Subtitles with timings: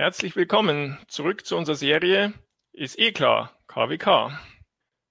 [0.00, 2.32] Herzlich willkommen zurück zu unserer Serie
[2.72, 4.32] Ist eh klar, KWK.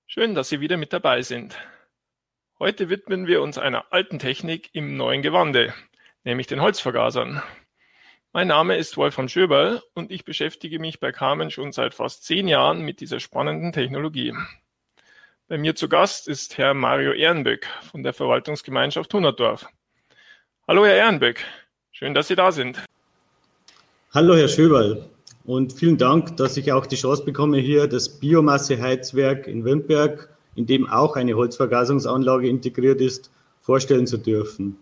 [0.08, 1.56] Schön, dass Sie wieder mit dabei sind.
[2.58, 5.76] Heute widmen wir uns einer alten Technik im neuen Gewande,
[6.24, 7.40] nämlich den Holzvergasern.
[8.34, 12.48] Mein Name ist Wolfram Schöberl und ich beschäftige mich bei Carmen schon seit fast zehn
[12.48, 14.34] Jahren mit dieser spannenden Technologie.
[15.48, 19.68] Bei mir zu Gast ist Herr Mario Ehrenböck von der Verwaltungsgemeinschaft Hunnerdorf.
[20.68, 21.46] Hallo, Herr Ehrenböck.
[21.92, 22.84] Schön, dass Sie da sind.
[24.12, 25.04] Hallo, Herr Schöberl.
[25.46, 30.66] Und vielen Dank, dass ich auch die Chance bekomme, hier das Biomasseheizwerk in Wimberg, in
[30.66, 33.30] dem auch eine Holzvergasungsanlage integriert ist,
[33.62, 34.78] vorstellen zu dürfen.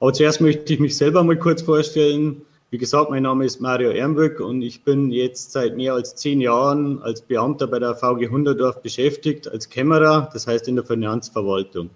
[0.00, 2.42] Aber zuerst möchte ich mich selber mal kurz vorstellen.
[2.70, 6.40] Wie gesagt, mein Name ist Mario Ernböck und ich bin jetzt seit mehr als zehn
[6.40, 11.90] Jahren als Beamter bei der VG Hunderdorf beschäftigt, als Kämmerer, das heißt in der Finanzverwaltung.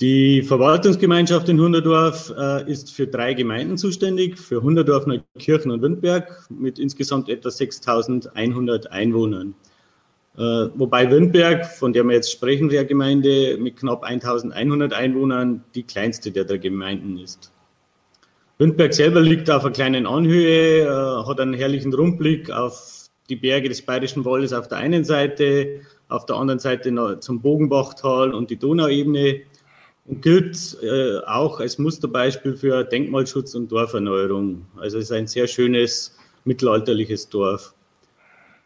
[0.00, 6.46] Die Verwaltungsgemeinschaft in Hunderdorf äh, ist für drei Gemeinden zuständig, für Hunderdorf, Neukirchen und Windberg
[6.48, 9.54] mit insgesamt etwa 6.100 Einwohnern.
[10.38, 10.40] Äh,
[10.74, 16.30] wobei Windberg, von der wir jetzt sprechen, der Gemeinde mit knapp 1.100 Einwohnern, die kleinste
[16.30, 17.52] der drei Gemeinden ist.
[18.56, 23.68] Windberg selber liegt auf einer kleinen Anhöhe, äh, hat einen herrlichen Rundblick auf die Berge
[23.68, 28.56] des Bayerischen Waldes auf der einen Seite, auf der anderen Seite zum Bogenbachtal und die
[28.56, 29.42] Donauebene
[30.10, 34.66] und gilt äh, auch als Musterbeispiel für Denkmalschutz und Dorferneuerung.
[34.76, 37.72] Also es ist ein sehr schönes mittelalterliches Dorf.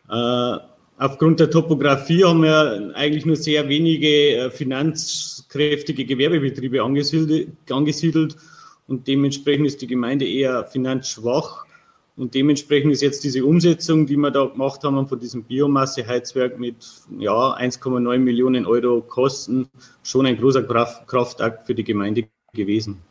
[0.09, 0.57] Äh,
[0.97, 8.37] aufgrund der Topografie haben wir eigentlich nur sehr wenige äh, finanzkräftige Gewerbebetriebe angesiedelt, angesiedelt
[8.87, 11.67] und dementsprechend ist die Gemeinde eher finanzschwach.
[12.17, 16.77] Und dementsprechend ist jetzt diese Umsetzung, die wir da gemacht haben von diesem Biomasseheizwerk mit
[17.19, 19.69] ja, 1,9 Millionen Euro Kosten,
[20.05, 23.03] schon ein großer Kraft, Kraftakt für die Gemeinde gewesen.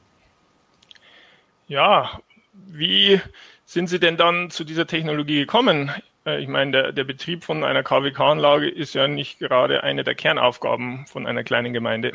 [1.68, 2.22] Ja,
[2.54, 3.20] wie
[3.66, 5.92] sind Sie denn dann zu dieser Technologie gekommen?
[6.26, 10.16] Äh, ich meine, der, der Betrieb von einer KWK-Anlage ist ja nicht gerade eine der
[10.16, 12.14] Kernaufgaben von einer kleinen Gemeinde.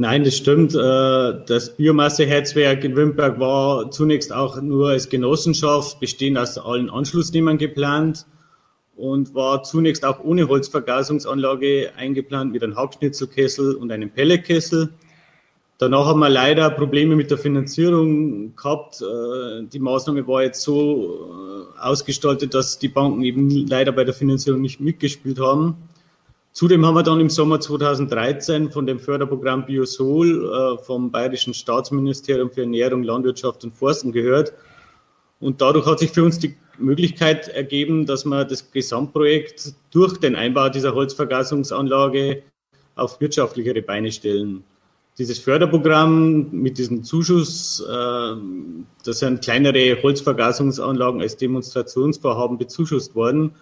[0.00, 0.76] Nein, das stimmt.
[0.76, 7.58] Äh, das Biomasseherzwerk in Wimberg war zunächst auch nur als Genossenschaft, bestehend aus allen Anschlussnehmern
[7.58, 8.24] geplant
[8.96, 14.90] und war zunächst auch ohne Holzvergasungsanlage eingeplant mit einem Hauptschnitzelkessel und einem Pelletkessel.
[15.78, 19.02] Danach haben wir leider Probleme mit der Finanzierung gehabt.
[19.02, 24.14] Äh, die Maßnahme war jetzt so äh, ausgestaltet, dass die Banken eben leider bei der
[24.14, 25.76] Finanzierung nicht mitgespielt haben.
[26.52, 32.50] Zudem haben wir dann im Sommer 2013 von dem Förderprogramm Biosol äh, vom Bayerischen Staatsministerium
[32.50, 34.52] für Ernährung, Landwirtschaft und Forsten gehört.
[35.40, 40.34] Und dadurch hat sich für uns die Möglichkeit ergeben, dass wir das Gesamtprojekt durch den
[40.34, 42.42] Einbau dieser Holzvergasungsanlage
[42.96, 44.64] auf wirtschaftlichere Beine stellen.
[45.16, 48.34] Dieses Förderprogramm mit diesem Zuschuss, äh,
[49.04, 53.52] das sind kleinere Holzvergasungsanlagen als Demonstrationsvorhaben bezuschusst worden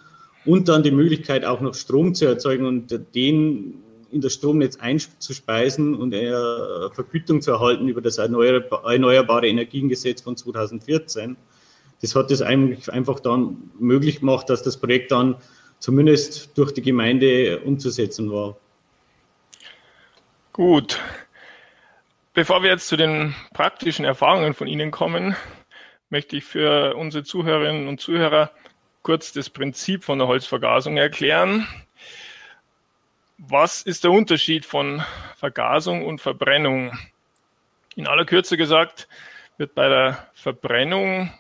[0.47, 5.95] und dann die Möglichkeit auch noch Strom zu erzeugen und den in das Stromnetz einzuspeisen
[5.95, 11.37] und eine Vergütung zu erhalten über das Erneuerbare Energiengesetz von 2014.
[12.01, 15.37] Das hat es einfach dann möglich gemacht, dass das Projekt dann
[15.81, 18.57] zumindest durch die Gemeinde umzusetzen war.
[20.53, 21.01] Gut.
[22.33, 25.35] Bevor wir jetzt zu den praktischen Erfahrungen von Ihnen kommen,
[26.11, 28.51] möchte ich für unsere Zuhörerinnen und Zuhörer
[29.07, 31.69] kurz das Prinzip von der Holzvergasung erklären.
[33.39, 35.01] Was ist der Unterschied von
[35.37, 36.91] Vergasung und Verbrennung?
[37.95, 39.07] In aller Kürze gesagt
[39.59, 41.33] wird bei der Verbrennung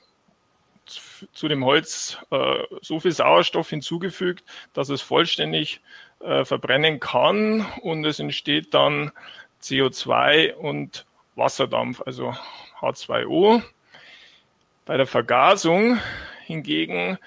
[1.32, 5.80] zu dem Holz äh, so viel Sauerstoff hinzugefügt, dass es vollständig
[6.20, 9.10] äh, verbrennen kann und es entsteht dann
[9.60, 12.32] CO2 und Wasserdampf, also
[12.80, 13.60] H2O.
[14.84, 15.98] Bei der Vergasung
[16.44, 17.18] hingegen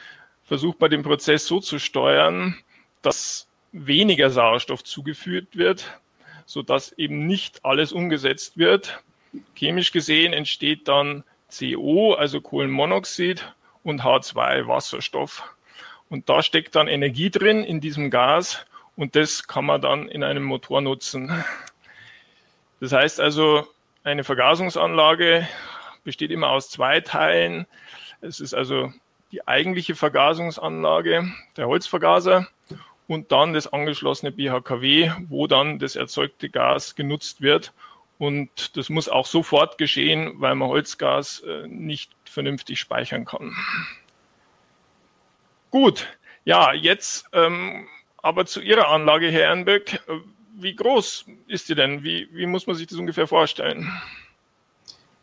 [0.49, 2.57] versucht man den Prozess so zu steuern,
[3.03, 5.99] dass weniger Sauerstoff zugeführt wird,
[6.47, 9.03] sodass eben nicht alles umgesetzt wird.
[9.53, 11.23] Chemisch gesehen entsteht dann
[11.55, 13.53] CO, also Kohlenmonoxid
[13.84, 15.43] und H2, Wasserstoff.
[16.09, 20.23] Und da steckt dann Energie drin in diesem Gas und das kann man dann in
[20.23, 21.31] einem Motor nutzen.
[22.79, 23.67] Das heißt also,
[24.03, 25.47] eine Vergasungsanlage
[26.03, 27.67] besteht immer aus zwei Teilen.
[28.22, 28.91] Es ist also
[29.31, 32.47] die eigentliche Vergasungsanlage, der Holzvergaser
[33.08, 37.73] und dann das angeschlossene BHKW, wo dann das erzeugte Gas genutzt wird.
[38.17, 43.55] Und das muss auch sofort geschehen, weil man Holzgas äh, nicht vernünftig speichern kann.
[45.72, 46.08] Gut,
[46.43, 47.87] ja, jetzt ähm,
[48.22, 50.02] aber zu Ihrer Anlage, Herr Ehrenböck.
[50.55, 52.03] Wie groß ist die denn?
[52.03, 53.90] Wie, wie muss man sich das ungefähr vorstellen?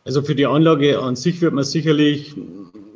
[0.05, 2.35] Also für die Anlage an sich wird man sicherlich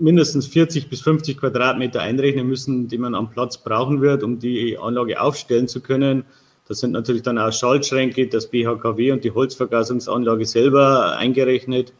[0.00, 4.78] mindestens 40 bis 50 Quadratmeter einrechnen müssen, die man am Platz brauchen wird, um die
[4.78, 6.24] Anlage aufstellen zu können.
[6.68, 11.92] Das sind natürlich dann auch Schaltschränke, das BHKW und die Holzvergasungsanlage selber eingerechnet.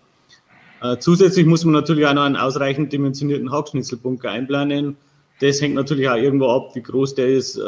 [0.80, 4.96] Äh, zusätzlich muss man natürlich auch noch einen ausreichend dimensionierten Hackschnitzelbunker einplanen.
[5.40, 7.60] Das hängt natürlich auch irgendwo ab, wie groß der ist, äh,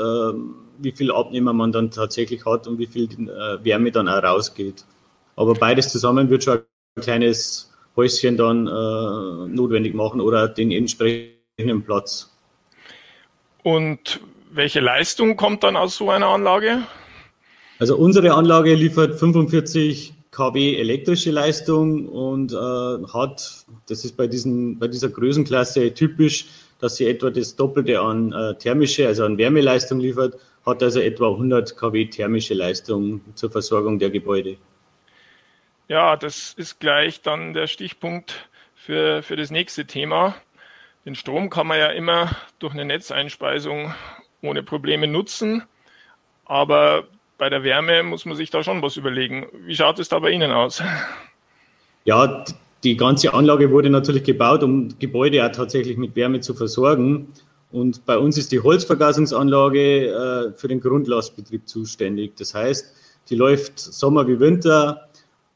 [0.79, 4.85] wie viel Abnehmer man dann tatsächlich hat und wie viel äh, Wärme dann auch rausgeht.
[5.37, 6.61] Aber beides zusammen wird schon
[6.97, 12.31] ein kleines Häuschen dann äh, notwendig machen oder den entsprechenden Platz.
[13.63, 16.83] Und welche Leistung kommt dann aus so einer Anlage?
[17.79, 24.79] Also unsere Anlage liefert 45 kW elektrische Leistung und äh, hat, das ist bei, diesen,
[24.79, 26.47] bei dieser Größenklasse typisch,
[26.81, 31.31] dass sie etwa das Doppelte an äh, thermische, also an Wärmeleistung liefert, hat also etwa
[31.31, 34.57] 100 kW thermische Leistung zur Versorgung der Gebäude.
[35.93, 40.35] Ja, das ist gleich dann der Stichpunkt für, für das nächste Thema.
[41.05, 42.31] Den Strom kann man ja immer
[42.61, 43.93] durch eine Netzeinspeisung
[44.41, 45.65] ohne Probleme nutzen,
[46.47, 47.05] aber
[47.37, 49.49] bei der Wärme muss man sich da schon was überlegen.
[49.67, 50.83] Wie schaut es da bei Ihnen aus?
[52.07, 52.43] Ja,
[52.85, 57.29] die ganze Anlage wurde natürlich gebaut, um Gebäude auch tatsächlich mit Wärme zu versorgen.
[57.71, 62.33] Und bei uns ist die Holzvergasungsanlage äh, für den Grundlastbetrieb zuständig.
[62.39, 62.95] Das heißt,
[63.29, 65.11] die läuft Sommer wie Winter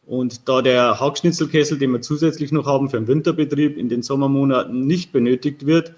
[0.07, 4.87] und da der Hackschnitzelkessel, den wir zusätzlich noch haben für den Winterbetrieb, in den Sommermonaten
[4.87, 5.95] nicht benötigt wird,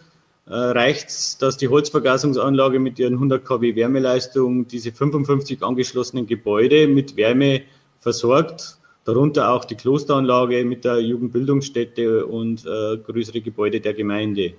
[0.47, 6.89] äh, reicht es, dass die Holzvergasungsanlage mit ihren 100 kW Wärmeleistung diese 55 angeschlossenen Gebäude
[6.89, 7.63] mit Wärme
[8.01, 14.55] versorgt, darunter auch die Klosteranlage mit der Jugendbildungsstätte und äh, größere Gebäude der Gemeinde.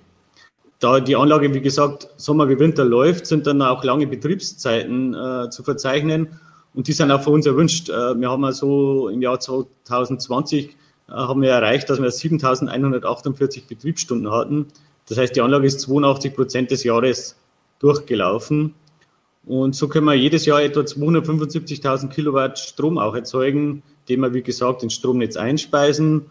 [0.78, 5.50] Da die Anlage, wie gesagt, Sommer wie Winter läuft, sind dann auch lange Betriebszeiten äh,
[5.50, 6.28] zu verzeichnen
[6.74, 7.88] und die sind auch von uns erwünscht.
[7.88, 14.30] Äh, wir haben also im Jahr 2020 äh, haben wir erreicht, dass wir 7148 Betriebsstunden
[14.30, 14.66] hatten.
[15.08, 17.36] Das heißt, die Anlage ist 82 Prozent des Jahres
[17.80, 18.74] durchgelaufen.
[19.46, 24.42] Und so können wir jedes Jahr etwa 275.000 Kilowatt Strom auch erzeugen, den wir, wie
[24.42, 26.30] gesagt, ins Stromnetz einspeisen.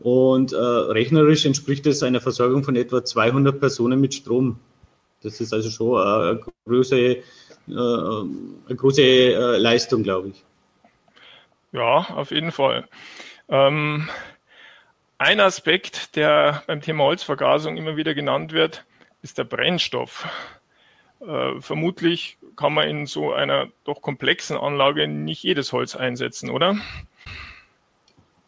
[0.00, 4.58] Und äh, rechnerisch entspricht es einer Versorgung von etwa 200 Personen mit Strom.
[5.22, 7.22] Das ist also schon eine große äh,
[7.66, 10.44] eine große äh, Leistung, glaube ich.
[11.72, 12.86] Ja, auf jeden Fall.
[13.48, 14.08] Ähm,
[15.18, 18.84] ein Aspekt, der beim Thema Holzvergasung immer wieder genannt wird,
[19.22, 20.28] ist der Brennstoff.
[21.20, 26.76] Äh, vermutlich kann man in so einer doch komplexen Anlage nicht jedes Holz einsetzen, oder?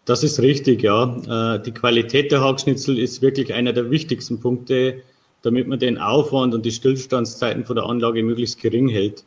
[0.04, 1.56] Das ist richtig, ja.
[1.56, 5.02] Äh, die Qualität der Hackschnitzel ist wirklich einer der wichtigsten Punkte
[5.42, 9.24] damit man den Aufwand und die Stillstandszeiten von der Anlage möglichst gering hält.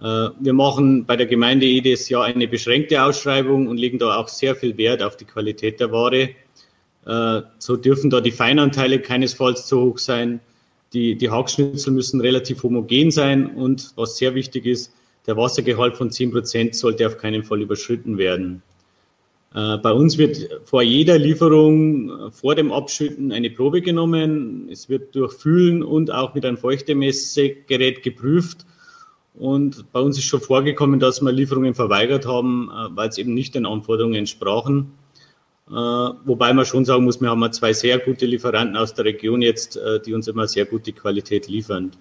[0.00, 4.28] Äh, wir machen bei der Gemeinde jedes Jahr eine beschränkte Ausschreibung und legen da auch
[4.28, 6.30] sehr viel Wert auf die Qualität der Ware.
[7.06, 10.40] Äh, so dürfen da die Feinanteile keinesfalls zu hoch sein.
[10.92, 14.92] Die, die Hackschnitzel müssen relativ homogen sein und was sehr wichtig ist,
[15.26, 18.62] der Wassergehalt von 10 Prozent sollte auf keinen Fall überschritten werden.
[19.54, 24.68] Äh, bei uns wird vor jeder Lieferung äh, vor dem Abschütten eine Probe genommen.
[24.70, 28.64] Es wird durch Fühlen und auch mit einem Feuchtemessgerät geprüft.
[29.34, 33.34] Und bei uns ist schon vorgekommen, dass wir Lieferungen verweigert haben, äh, weil es eben
[33.34, 34.92] nicht den Anforderungen entsprachen.
[35.64, 39.78] Wobei man schon sagen muss, wir haben zwei sehr gute Lieferanten aus der Region jetzt,
[40.04, 41.92] die uns immer sehr gute Qualität liefern.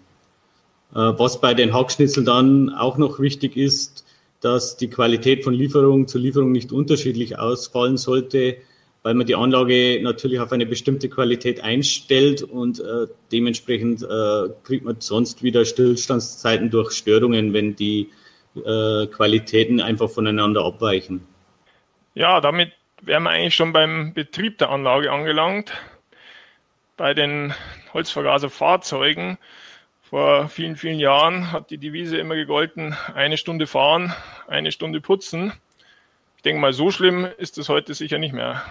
[0.90, 4.04] Was bei den Hackschnitzeln dann auch noch wichtig ist,
[4.42, 8.58] dass die Qualität von Lieferung zu Lieferung nicht unterschiedlich ausfallen sollte,
[9.04, 14.86] weil man die Anlage natürlich auf eine bestimmte Qualität einstellt und äh, dementsprechend äh, kriegt
[14.86, 18.10] man sonst wieder Stillstandszeiten durch Störungen, wenn die
[18.56, 21.26] äh, Qualitäten einfach voneinander abweichen.
[22.14, 25.72] Ja, damit wären wir eigentlich schon beim Betrieb der Anlage angelangt.
[26.98, 27.54] Bei den
[27.94, 29.38] Holzvergaserfahrzeugen
[30.12, 34.12] vor vielen, vielen Jahren hat die Devise immer gegolten, eine Stunde fahren,
[34.46, 35.54] eine Stunde putzen.
[36.36, 38.62] Ich denke mal, so schlimm ist es heute sicher nicht mehr.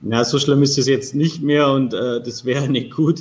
[0.00, 3.20] Na, so schlimm ist es jetzt nicht mehr und äh, das wäre nicht gut.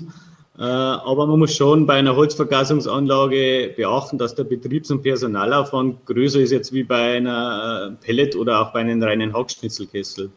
[0.57, 6.39] Äh, aber man muss schon bei einer Holzvergasungsanlage beachten, dass der Betriebs- und Personalaufwand größer
[6.39, 10.31] ist jetzt wie bei einer äh, Pellet- oder auch bei einem reinen Hackschnitzelkessel.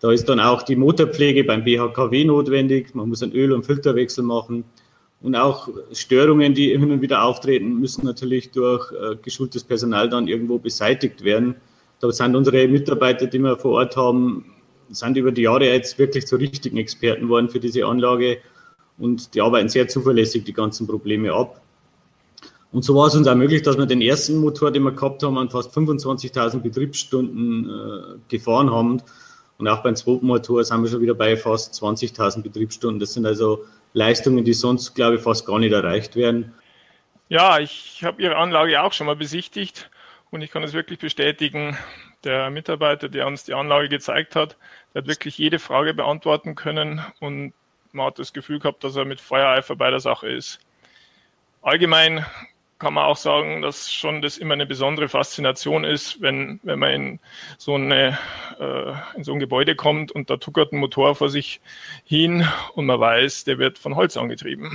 [0.00, 2.92] Da ist dann auch die Motorpflege beim BHKW notwendig.
[2.96, 4.64] Man muss einen Öl- und Filterwechsel machen.
[5.26, 10.28] Und auch Störungen, die hin und wieder auftreten, müssen natürlich durch äh, geschultes Personal dann
[10.28, 11.56] irgendwo beseitigt werden.
[11.98, 14.44] Da sind unsere Mitarbeiter, die wir vor Ort haben,
[14.88, 18.38] sind über die Jahre jetzt wirklich zu richtigen Experten geworden für diese Anlage
[18.98, 21.60] und die arbeiten sehr zuverlässig die ganzen Probleme ab.
[22.70, 25.24] Und so war es uns auch möglich, dass wir den ersten Motor, den wir gehabt
[25.24, 29.02] haben, an fast 25.000 Betriebsstunden äh, gefahren haben
[29.58, 33.00] Und auch beim zweiten Motor sind wir schon wieder bei fast 20.000 Betriebsstunden.
[33.00, 36.52] Das sind also Leistungen, die sonst, glaube ich, fast gar nicht erreicht werden.
[37.28, 39.90] Ja, ich habe Ihre Anlage auch schon mal besichtigt
[40.30, 41.76] und ich kann es wirklich bestätigen.
[42.24, 44.56] Der Mitarbeiter, der uns die Anlage gezeigt hat,
[44.92, 47.52] der hat wirklich jede Frage beantworten können und
[47.92, 50.60] man hat das Gefühl gehabt, dass er mit Feuereifer bei der Sache ist.
[51.62, 52.24] Allgemein
[52.78, 56.90] kann man auch sagen, dass schon das immer eine besondere Faszination ist, wenn, wenn man
[56.90, 57.20] in
[57.58, 58.18] so, eine,
[58.60, 61.60] äh, in so ein Gebäude kommt und da tuckert ein Motor vor sich
[62.04, 64.70] hin und man weiß, der wird von Holz angetrieben.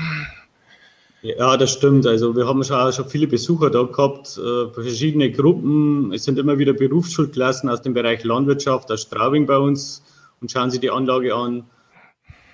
[1.22, 2.08] Ja, das stimmt.
[2.08, 6.12] Also wir haben schon, schon viele Besucher da gehabt, äh, verschiedene Gruppen.
[6.13, 10.03] Es sind immer wieder Berufsschulklassen aus dem Bereich Landwirtschaft, aus Straubing bei uns
[10.41, 11.63] und schauen sich die Anlage an.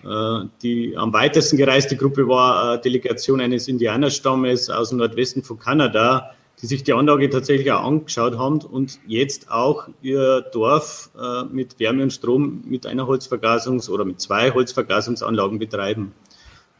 [0.03, 5.59] Äh, die am weitesten gereiste Gruppe war eine Delegation eines Indianerstammes aus dem Nordwesten von
[5.59, 11.43] Kanada, die sich die Anlage tatsächlich auch angeschaut haben und jetzt auch ihr Dorf äh,
[11.45, 16.13] mit Wärme und Strom mit einer Holzvergasungs- oder mit zwei Holzvergasungsanlagen betreiben,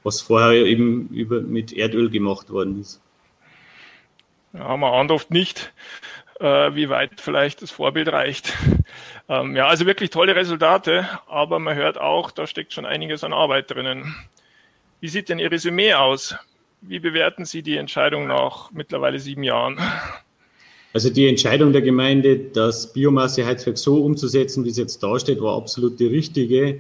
[0.04, 3.02] was vorher eben mit Erdöl gemacht worden ist.
[4.54, 5.72] Ja, wir oft nicht,
[6.40, 8.54] äh, wie weit vielleicht das Vorbild reicht.
[9.30, 13.34] Ähm, ja, also wirklich tolle Resultate, aber man hört auch, da steckt schon einiges an
[13.34, 14.16] Arbeit drinnen.
[15.02, 16.34] Wie sieht denn Ihr Resümee aus?
[16.80, 19.82] Wie bewerten Sie die Entscheidung nach mittlerweile sieben Jahren?
[20.94, 26.00] Also die Entscheidung der Gemeinde, das Biomasseheizwerk so umzusetzen, wie es jetzt dasteht, war absolut
[26.00, 26.80] die richtige.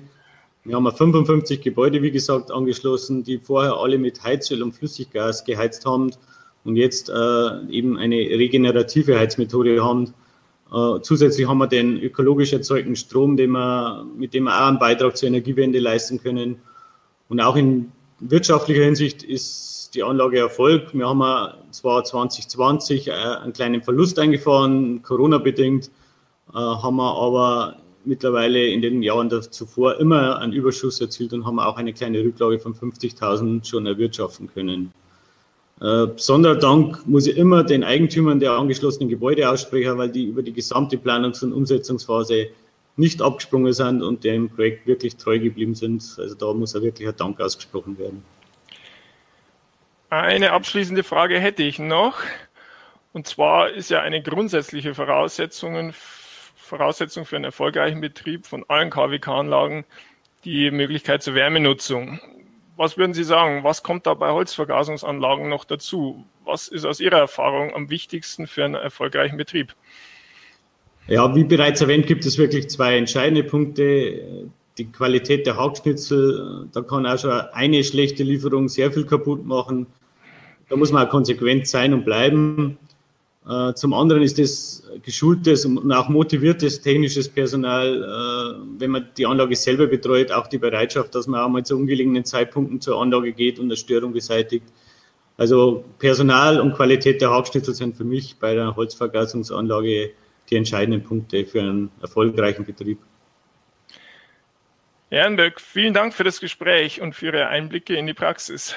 [0.63, 5.85] Wir haben 55 Gebäude, wie gesagt, angeschlossen, die vorher alle mit Heizöl und Flüssiggas geheizt
[5.85, 6.11] haben
[6.67, 7.13] und jetzt äh,
[7.69, 10.13] eben eine regenerative Heizmethode haben.
[10.71, 14.77] Äh, zusätzlich haben wir den ökologisch erzeugten Strom, den wir, mit dem wir auch einen
[14.77, 16.59] Beitrag zur Energiewende leisten können.
[17.29, 20.93] Und auch in wirtschaftlicher Hinsicht ist die Anlage Erfolg.
[20.93, 25.89] Wir haben zwar 2020 äh, einen kleinen Verlust eingefahren, Corona-bedingt,
[26.53, 31.59] äh, haben wir aber mittlerweile in den Jahren zuvor immer einen Überschuss erzielt und haben
[31.59, 34.91] auch eine kleine Rücklage von 50.000 schon erwirtschaften können.
[35.79, 40.41] Äh, besonderer Dank muss ich immer den Eigentümern der angeschlossenen Gebäude aussprechen, weil die über
[40.41, 42.47] die gesamte Planungs- und Umsetzungsphase
[42.95, 46.03] nicht abgesprungen sind und dem Projekt wirklich treu geblieben sind.
[46.17, 48.23] Also da muss ja wirklich ein Dank ausgesprochen werden.
[50.09, 52.15] Eine abschließende Frage hätte ich noch.
[53.13, 55.93] Und zwar ist ja eine grundsätzliche Voraussetzung,
[56.55, 59.85] Voraussetzung für einen erfolgreichen Betrieb von allen KWK-Anlagen
[60.43, 62.19] die Möglichkeit zur Wärmenutzung
[62.77, 63.63] was würden Sie sagen?
[63.63, 66.25] Was kommt da bei Holzvergasungsanlagen noch dazu?
[66.45, 69.75] Was ist aus Ihrer Erfahrung am wichtigsten für einen erfolgreichen Betrieb?
[71.07, 74.49] Ja, wie bereits erwähnt, gibt es wirklich zwei entscheidende Punkte.
[74.77, 79.87] Die Qualität der Hauptschnitzel, da kann auch schon eine schlechte Lieferung sehr viel kaputt machen.
[80.69, 82.77] Da muss man auch konsequent sein und bleiben.
[83.47, 89.25] Äh, zum anderen ist es geschultes und auch motiviertes technisches Personal, äh, wenn man die
[89.25, 93.31] Anlage selber betreut, auch die Bereitschaft, dass man auch mal zu ungelegenen Zeitpunkten zur Anlage
[93.31, 94.65] geht und eine Störung beseitigt.
[95.37, 100.11] Also Personal und Qualität der Hauptschnitzel sind für mich bei der Holzvergasungsanlage
[100.49, 102.99] die entscheidenden Punkte für einen erfolgreichen Betrieb.
[105.09, 108.75] Herr Ehrenberg, vielen Dank für das Gespräch und für Ihre Einblicke in die Praxis.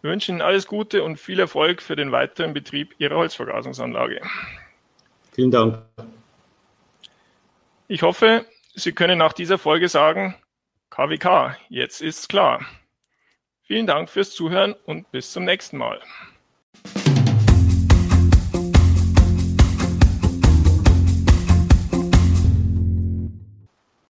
[0.00, 4.20] Wir wünschen Ihnen alles Gute und viel Erfolg für den weiteren Betrieb Ihrer Holzvergasungsanlage.
[5.32, 5.82] Vielen Dank.
[7.88, 10.36] Ich hoffe, Sie können nach dieser Folge sagen,
[10.90, 12.64] KWK, jetzt ist's klar.
[13.62, 16.00] Vielen Dank fürs Zuhören und bis zum nächsten Mal.